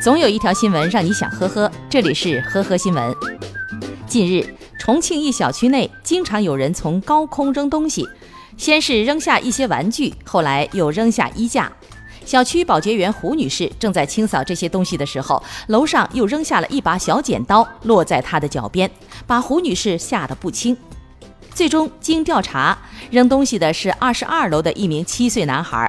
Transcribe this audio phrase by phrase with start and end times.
[0.00, 3.12] 总有一条新闻让你想呵呵，这里是呵呵新闻。
[4.06, 8.08] 近日，重庆一小区内经常有人从高空扔东西，
[8.56, 11.70] 先是扔下一些玩具，后来又扔下衣架。
[12.24, 18.88] 小区保洁员胡女士正在清扫这些东西的时候，楼上又扔下了一把小剪刀，落在她的脚边，
[19.26, 20.76] 把胡女士吓得不轻。
[21.52, 22.78] 最终经调查，
[23.10, 25.87] 扔东西的是二十二楼的一名七岁男孩。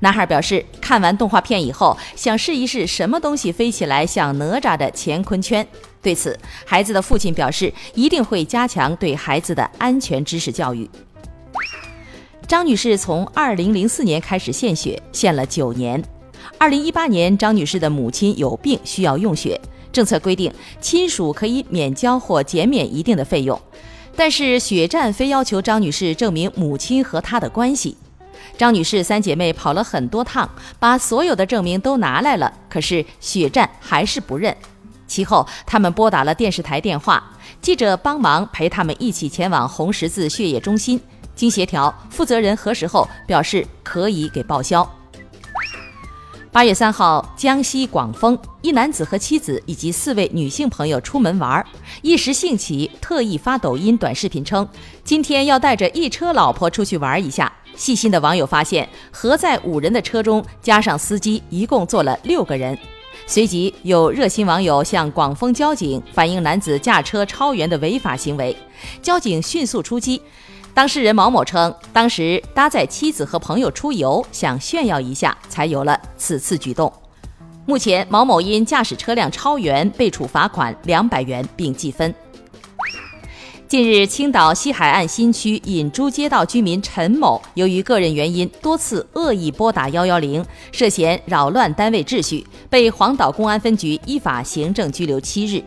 [0.00, 5.66] 男孩表示，看完动画片以后，想试一试什么东西飞起来像哪吒的乾坤圈。
[6.02, 10.88] 对此，孩子的父亲表示，一定会加强对孩子的安全知识教育。
[12.48, 16.02] 张女士从二零零四年开始献血，献了九年。
[16.56, 19.60] 二零一八年，张女士的母亲有病需要用血，
[19.92, 23.60] 政策规定亲属可以免交或减免一定的费用，
[24.16, 27.96] 但是血站非要求张女士证明母亲和她的关系。
[28.56, 34.56] 张女士三姐妹跑了很多趟，把所有的证明都拿来了，可是血站还是不认。
[35.06, 41.00] 其后，他们拨打了电视台电话，记者帮忙陪他们一起前往红十字血液中心。
[41.34, 44.88] 经协调，负责人核实后表示可以给报销。
[46.52, 51.64] 八月三号，江西广丰一男子和妻子以及四位女性朋友出门玩，
[52.02, 54.68] 一时兴起，特意发抖音短视频称
[55.04, 57.52] 今天要带着一车老婆出去玩一下。
[57.80, 62.76] 细心的网友发现，合在五人的车中，加上司机，一共坐了六个人。
[63.26, 68.54] 随即有热心网友向广丰交警反映男子驾车超员的违法行为，
[69.00, 70.20] 交警迅速出击。
[70.74, 76.92] 当事人毛某称，当时搭载妻子和朋友出游，想炫耀一下，才有了此次举动。
[77.64, 82.14] 目前，毛某因驾驶车辆超员被处罚款两百元，并记分。
[83.70, 95.62] 近日，青岛西海岸新区引珠街道居民陈某，由于个人原因，多次恶意拨打幺幺零，涉嫌扰乱单位秩序，被黄岛公安分局依法行政拘留七日。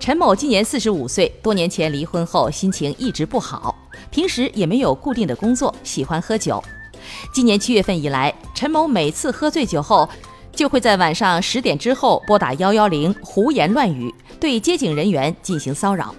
[0.00, 3.76] 陈某今年四十五岁，多年前离婚后心情一直不好，
[4.10, 6.60] 平时也没有固定的工作，喜欢喝酒。
[7.32, 10.08] 今年七月份以来，陈某每次喝醉酒后，
[10.52, 16.12] 就会在晚上十点之后拨打幺幺零，胡言乱语，对接警人员进行骚扰。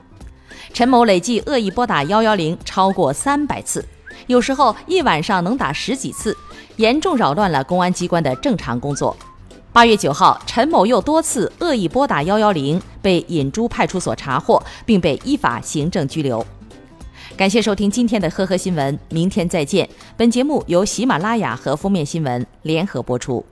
[0.82, 3.86] 陈某累计恶意拨打幺幺零超过三百次，
[4.26, 6.36] 有时候一晚上能打十几次，
[6.78, 9.16] 严重扰乱了公安机关的正常工作。
[9.72, 16.44] 八月九号，陈某又多次恶意拨打幺幺零，被引珠派出所查获，并被依法行政拘留。
[17.38, 19.88] 感谢收听今天的呵呵新闻，明天再见。
[20.18, 23.46] 本节目由喜马拉雅和封面新闻联合播出。